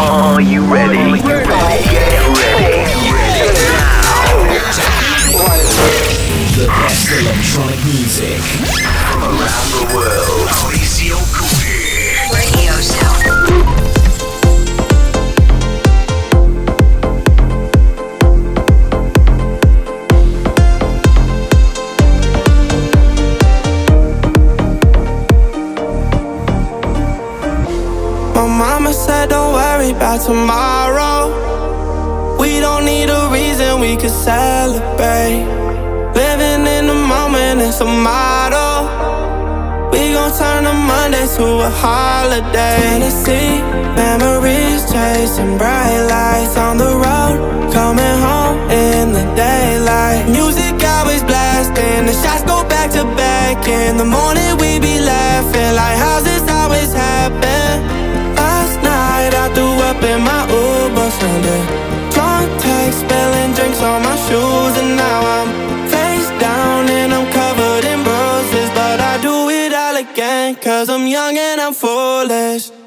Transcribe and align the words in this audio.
Are 0.00 0.40
you 0.40 0.62
ready? 0.72 0.96
Are 0.96 1.16
you 1.16 1.22
ready? 1.24 1.84
Get 1.90 2.22
ready. 2.30 2.84
The 6.54 6.66
best 6.66 7.10
electronic 7.10 7.84
music 7.84 8.40
From 9.10 9.22
around 9.22 9.68
the 9.74 9.94
world. 9.94 10.48
Mauricio 10.50 11.18
Cury. 11.34 12.30
Radio 12.32 12.72
Show. 12.80 13.37
About 29.98 30.20
tomorrow. 30.24 31.26
We 32.38 32.60
don't 32.60 32.84
need 32.84 33.10
a 33.10 33.28
reason, 33.32 33.80
we 33.80 33.96
could 33.96 34.14
celebrate. 34.30 35.42
Living 36.14 36.62
in 36.76 36.86
the 36.86 36.94
moment, 36.94 37.60
it's 37.60 37.80
a 37.80 37.84
motto. 37.84 38.68
We 39.90 40.12
gon' 40.14 40.32
turn 40.38 40.66
a 40.66 40.72
Monday 40.72 41.26
to 41.36 41.46
a 41.68 41.70
holiday. 41.82 42.78
Tennessee, 42.78 43.58
memories 43.98 44.86
chasing 44.92 45.58
bright 45.58 45.98
lights 46.14 46.56
on 46.56 46.78
the 46.78 46.92
road. 47.04 47.36
Coming 47.72 48.16
home 48.26 48.56
in 48.70 49.12
the 49.12 49.24
daylight. 49.34 50.28
Music 50.30 50.74
always 50.94 51.24
blasting, 51.24 52.06
the 52.06 52.14
shots 52.22 52.44
go 52.44 52.62
back 52.68 52.92
to 52.92 53.02
back. 53.18 53.66
In 53.66 53.96
the 53.96 54.04
morning, 54.04 54.50
we 54.62 54.78
be 54.78 55.00
laughing 55.00 55.74
like, 55.74 55.96
How's 55.98 56.22
this 56.22 56.44
always 56.48 56.92
happen? 56.92 57.97
In 60.08 60.22
my 60.22 60.42
Uber 60.48 61.10
Sunday. 61.20 61.62
Drunk 62.14 62.48
text, 62.62 63.00
spilling 63.00 63.52
drinks 63.52 63.82
on 63.82 64.02
my 64.02 64.16
shoes, 64.26 64.74
and 64.80 64.96
now 64.96 65.20
I'm 65.36 65.48
face 65.92 66.30
down 66.40 66.88
and 66.88 67.12
I'm 67.12 67.30
covered 67.30 67.84
in 67.84 68.02
bruises. 68.02 68.70
But 68.70 69.00
I 69.00 69.20
do 69.20 69.50
it 69.50 69.74
all 69.74 69.96
again, 69.96 70.56
cause 70.56 70.88
I'm 70.88 71.06
young 71.06 71.36
and 71.36 71.60
I'm 71.60 71.74
foolish. 71.74 72.77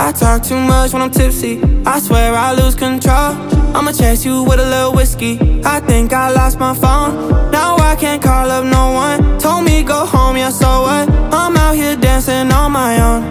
I 0.00 0.12
talk 0.12 0.42
too 0.42 0.58
much 0.58 0.94
when 0.94 1.02
I'm 1.02 1.10
tipsy. 1.10 1.60
I 1.84 2.00
swear 2.00 2.34
I 2.34 2.54
lose 2.54 2.74
control. 2.74 3.36
I'ma 3.76 3.92
chase 3.92 4.24
you 4.24 4.42
with 4.42 4.58
a 4.58 4.64
little 4.64 4.94
whiskey. 4.94 5.38
I 5.62 5.78
think 5.80 6.14
I 6.14 6.30
lost 6.30 6.58
my 6.58 6.72
phone. 6.72 7.12
Now 7.50 7.76
I 7.76 7.96
can't 7.96 8.22
call 8.22 8.50
up 8.50 8.64
no 8.64 8.92
one. 8.92 9.38
Told 9.38 9.64
me 9.64 9.82
go 9.82 10.06
home, 10.06 10.38
yeah, 10.38 10.48
so 10.48 10.70
what? 10.86 11.06
I'm 11.34 11.54
out 11.54 11.74
here 11.74 11.96
dancing 11.96 12.50
on 12.50 12.72
my 12.72 12.92
own. 12.98 13.22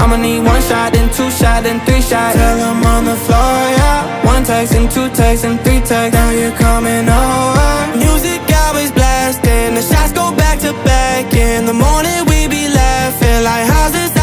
I'ma 0.00 0.16
need 0.16 0.40
one 0.40 0.62
shot, 0.62 0.94
then 0.94 1.12
two 1.12 1.30
shot, 1.30 1.62
then 1.64 1.78
three 1.84 2.00
shot. 2.00 2.32
Till 2.32 2.60
I'm 2.70 2.82
on 2.82 3.04
the 3.04 3.16
floor, 3.26 3.60
yeah. 3.76 4.24
One 4.24 4.42
text 4.44 4.74
and 4.74 4.90
two 4.90 5.10
texts 5.10 5.44
and 5.44 5.60
three 5.60 5.80
texts. 5.80 6.14
Now 6.14 6.30
you're 6.30 6.56
coming 6.56 7.06
over. 7.06 7.98
Music 7.98 8.40
always 8.64 8.90
blasting. 8.92 9.74
The 9.74 9.82
shots 9.82 10.12
go 10.12 10.34
back 10.34 10.58
to 10.60 10.72
back. 10.88 11.34
In 11.34 11.66
the 11.66 11.74
morning 11.74 12.24
we 12.30 12.48
be 12.48 12.66
laughing 12.72 13.44
like, 13.44 13.66
how's 13.68 13.92
this 13.92 14.19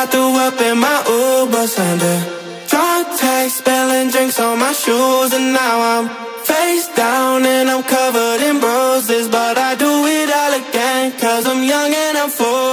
I 0.00 0.06
threw 0.06 0.30
up 0.46 0.60
in 0.60 0.78
my 0.78 0.98
Uber 1.10 1.66
Sunday. 1.66 2.20
Drunk 2.68 3.08
text, 3.18 3.58
spilling 3.58 4.10
drinks 4.10 4.38
on 4.38 4.56
my 4.60 4.70
shoes, 4.70 5.32
and 5.34 5.52
now 5.52 5.76
I'm 5.92 6.06
face 6.44 6.86
down 6.94 7.44
and 7.44 7.68
I'm 7.68 7.82
covered 7.82 8.40
in 8.48 8.60
bruises. 8.60 9.26
But 9.26 9.58
I 9.58 9.74
do 9.74 9.90
it 10.06 10.30
all 10.30 10.54
again, 10.62 11.18
cause 11.18 11.44
I'm 11.48 11.64
young 11.64 11.92
and 11.92 12.16
I'm 12.16 12.30
foolish. 12.30 12.67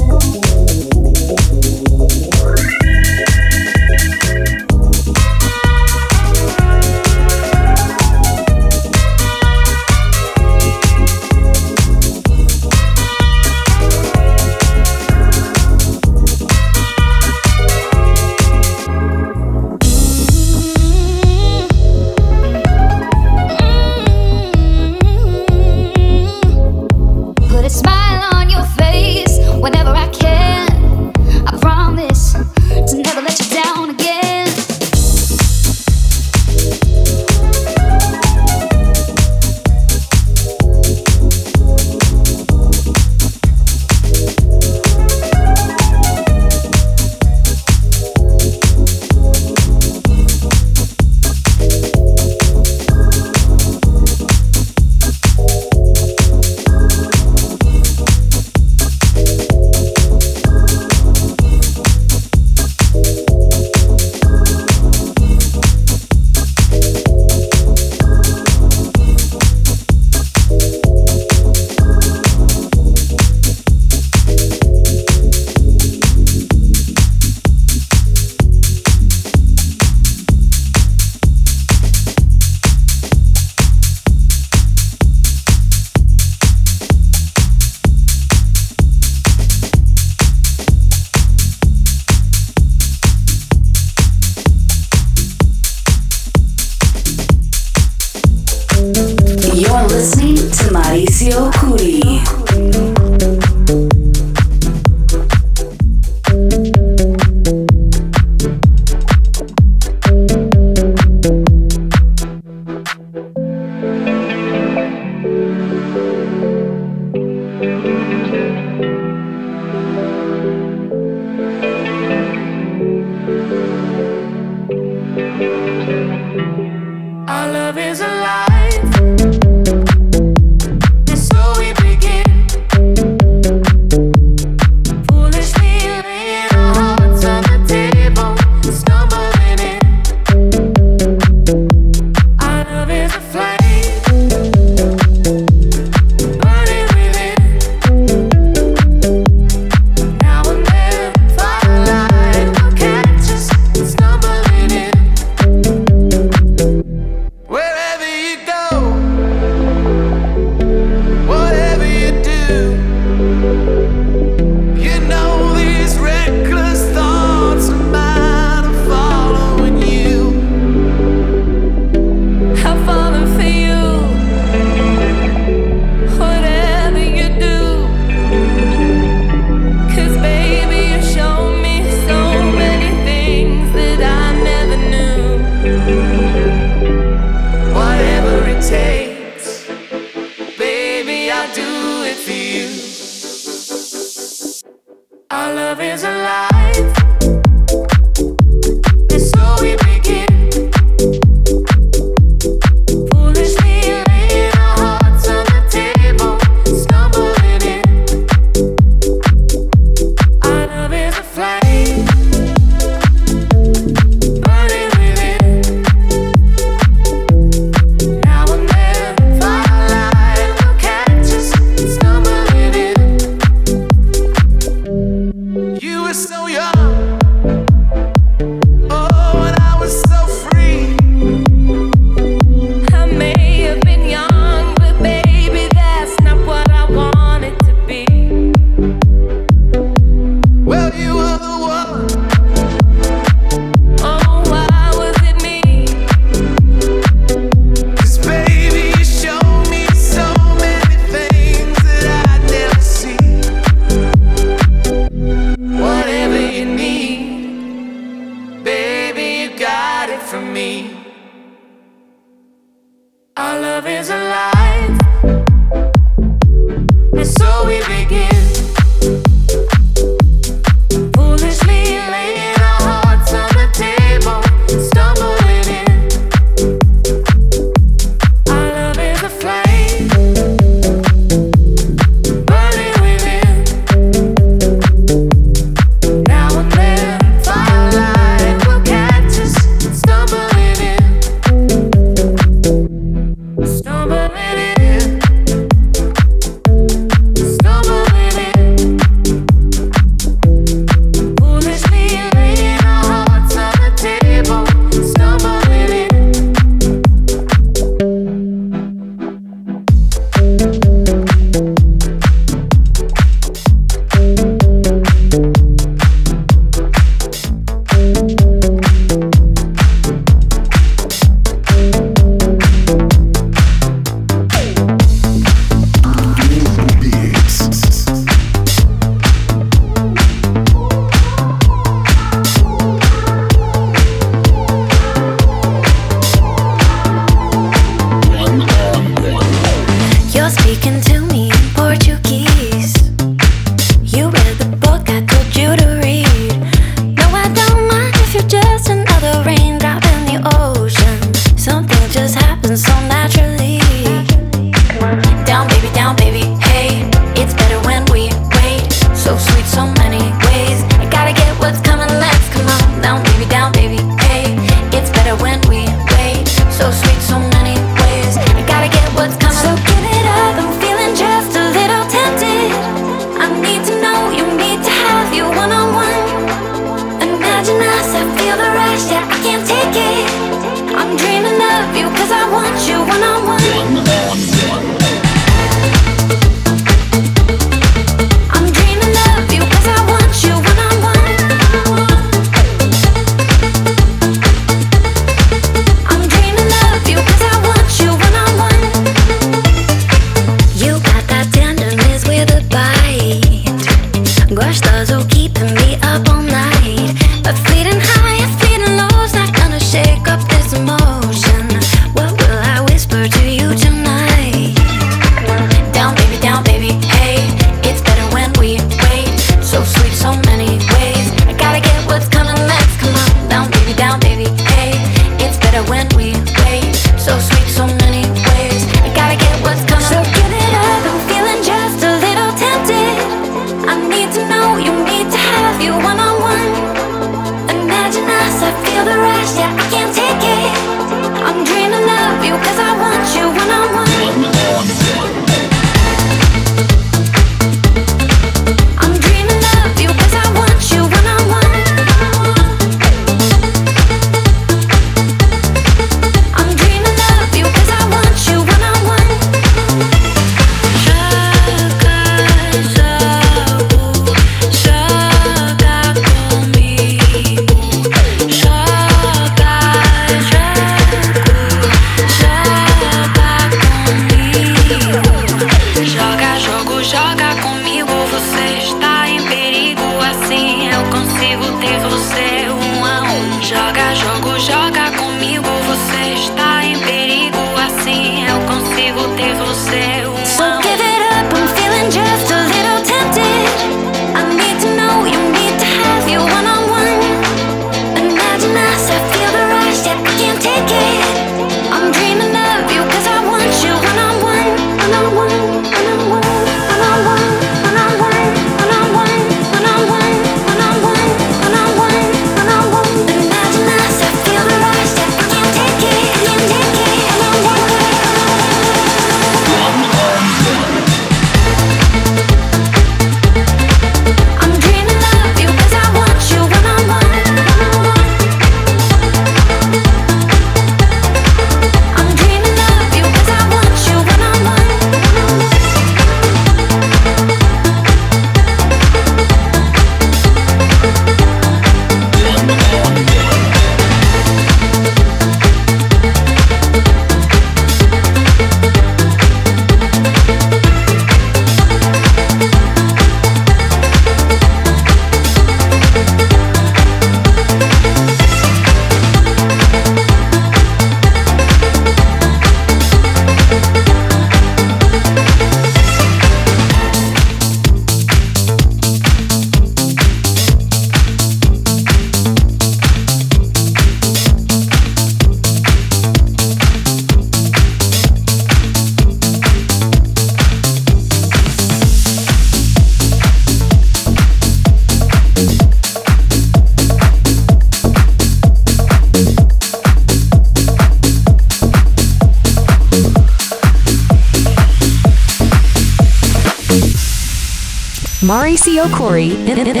Corey 599.11 599.51
in, 599.51 599.77
in, 599.77 600.00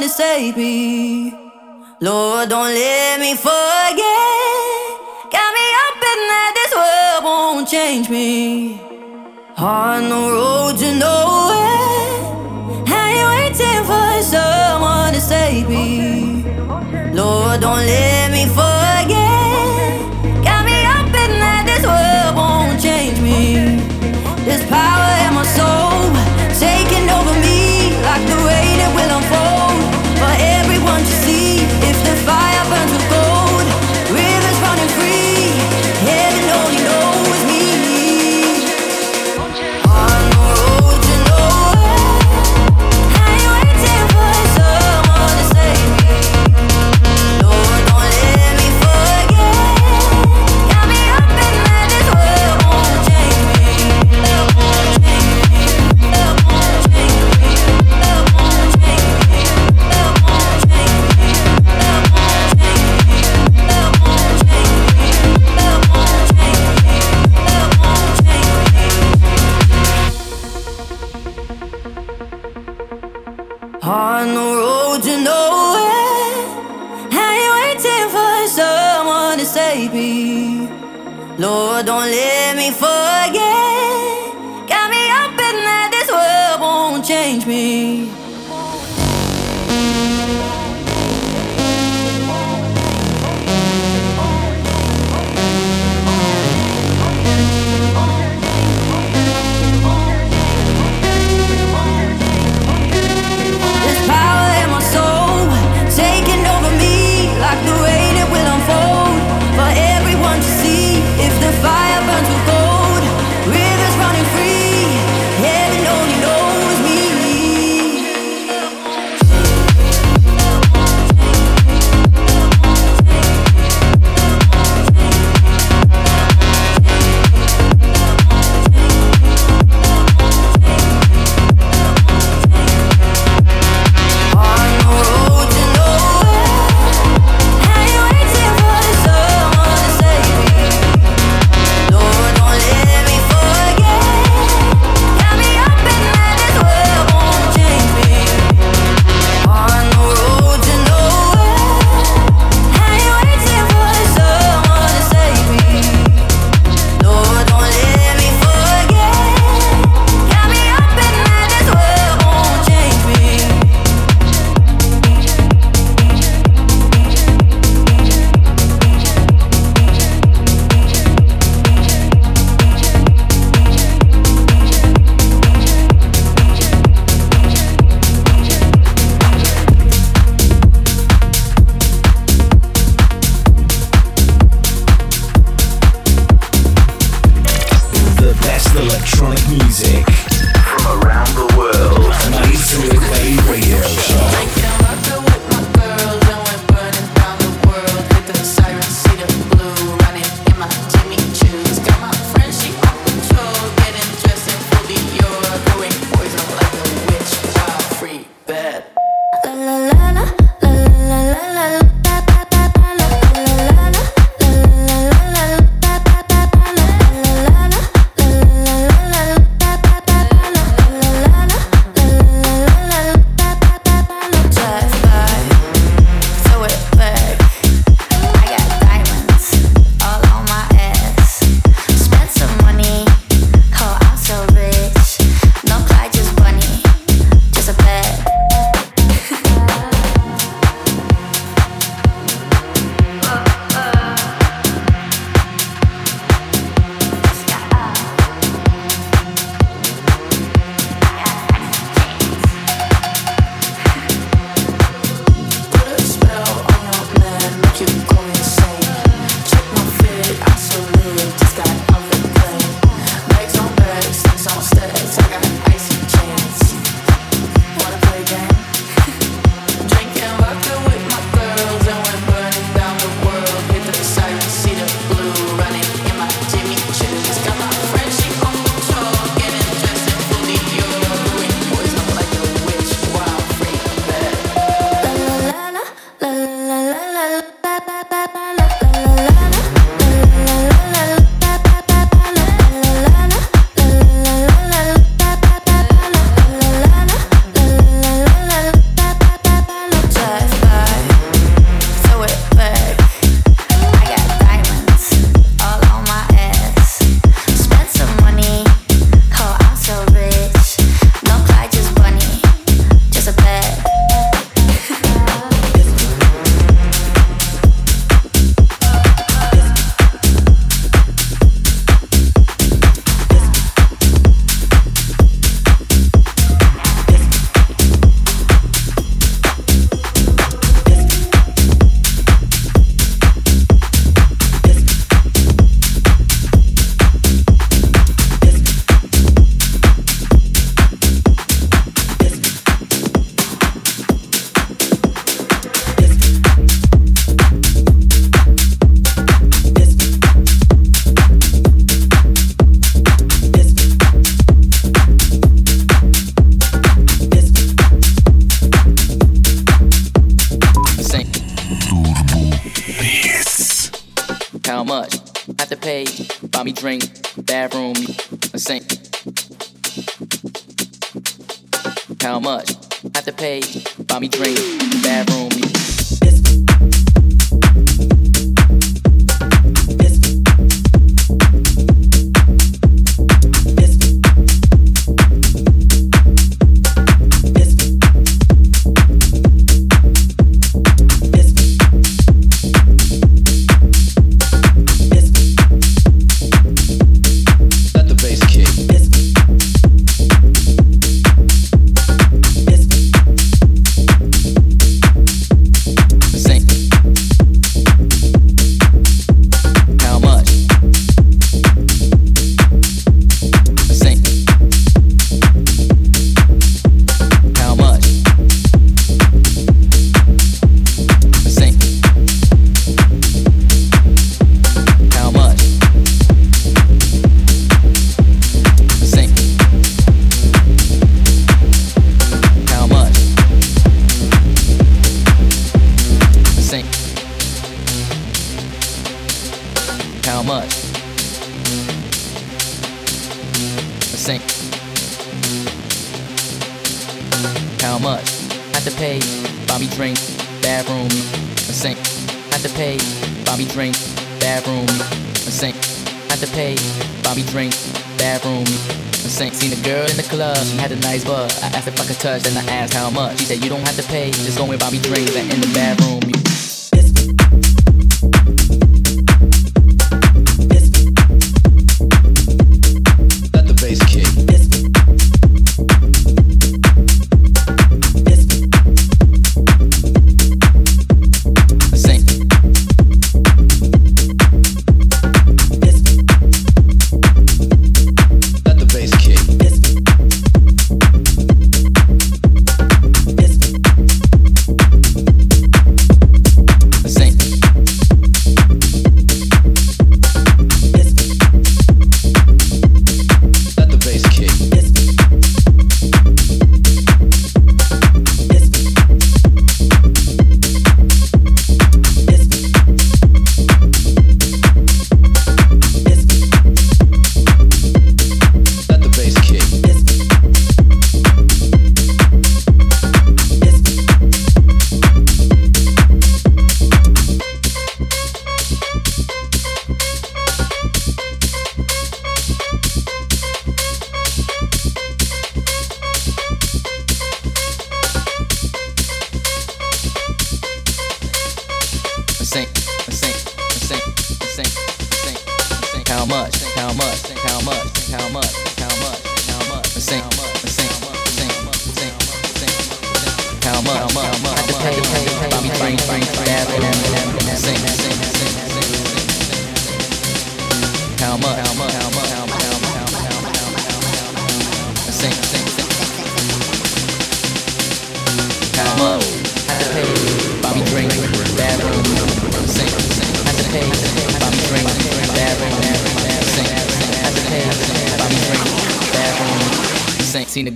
Lord, 0.00 0.08
and 0.08 0.16
save 0.16 0.56
me. 0.56 1.30
Lord, 2.00 2.48
don't 2.48 2.72
let 2.72 3.20
me 3.20 3.34
forget. 3.34 3.98
Got 5.30 5.50
me 5.56 5.66
hoping 5.78 6.22
that 6.30 6.52
this 6.56 6.72
world 6.74 7.24
won't 7.24 7.68
change 7.68 8.08
me. 8.08 8.80
On 9.58 10.08
the 10.08 10.32
road 10.32 10.78
to 10.78 10.94
know. 10.94 11.29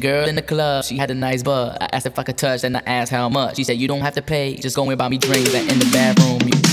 girl 0.04 0.28
in 0.28 0.36
the 0.36 0.42
club. 0.42 0.84
She 0.84 0.96
had 0.96 1.10
a 1.10 1.14
nice 1.14 1.42
butt. 1.42 1.80
I 1.80 1.88
asked 1.92 2.06
if 2.06 2.18
I 2.18 2.22
could 2.22 2.36
touch, 2.36 2.64
and 2.64 2.76
I 2.76 2.82
asked 2.86 3.10
how 3.10 3.28
much. 3.28 3.56
She 3.56 3.64
said, 3.64 3.78
You 3.78 3.88
don't 3.88 4.02
have 4.02 4.14
to 4.14 4.22
pay, 4.22 4.56
just 4.56 4.76
go 4.76 4.88
and 4.88 4.98
buy 4.98 5.08
me 5.08 5.18
drinks. 5.18 5.54
And 5.54 5.70
in 5.70 5.78
the 5.78 5.90
bathroom, 5.92 6.63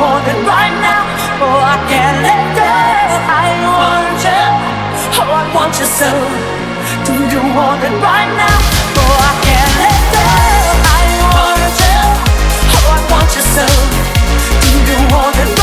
want 0.00 0.24
it 0.26 0.40
right 0.48 0.76
now. 0.80 1.04
Oh, 1.44 1.60
I 1.60 1.76
can't 1.92 2.18
let 2.24 2.40
go. 2.56 2.72
I 3.44 3.48
want 3.68 4.16
you. 4.24 4.44
Oh, 5.20 5.40
I 5.40 5.44
want 5.54 5.72
you 5.76 5.88
so. 6.00 6.10
Do 7.04 7.14
you 7.32 7.42
want 7.52 7.84
it 7.84 7.94
right 8.08 8.32
now? 8.42 8.58
Oh, 8.96 9.28
I 9.28 9.32
can't 9.44 9.74
let 9.84 10.00
go. 10.16 10.26
I 10.98 11.04
want 11.20 11.74
you. 11.84 12.00
Oh, 12.76 12.96
I 12.96 13.00
want 13.12 13.30
you 13.36 13.44
so. 13.56 13.66
Do 14.64 14.70
you 14.88 14.98
want 15.12 15.36
it? 15.44 15.59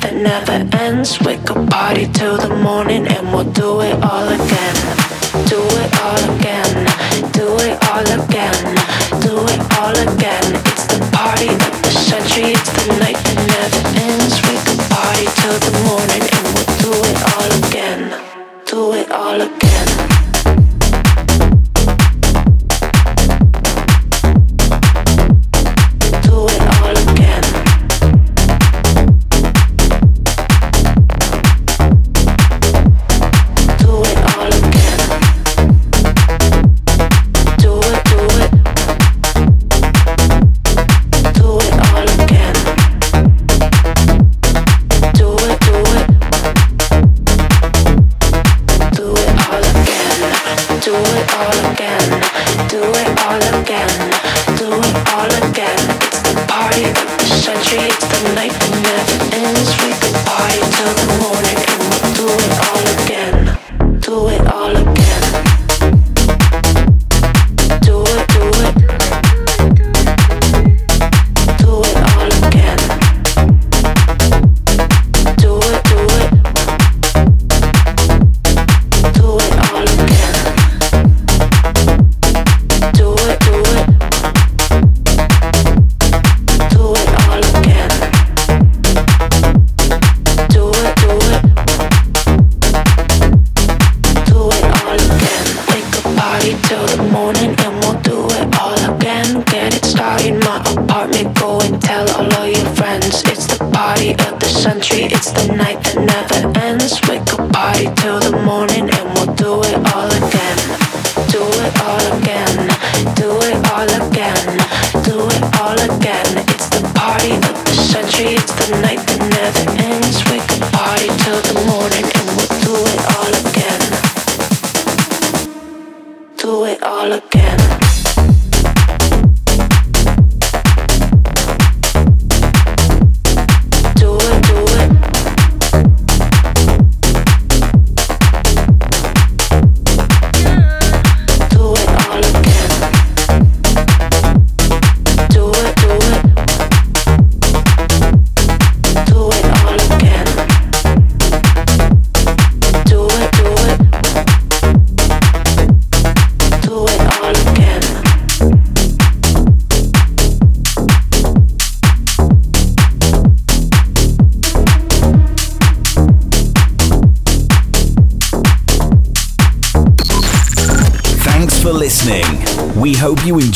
that 0.00 0.14
never 0.14 0.76
ends. 0.76 1.20
We 1.20 1.36
could 1.36 1.68
party 1.70 2.06
till 2.12 2.36
the 2.36 2.54
morning 2.56 3.06
and 3.06 3.32
we'll 3.32 3.50
do 3.52 3.80
it 3.80 3.94
all 4.02 4.29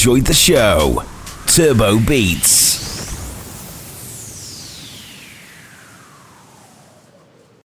enjoyed 0.04 0.26
the 0.26 0.34
show. 0.34 1.02
Turbo 1.46 1.98
Beats. 1.98 2.53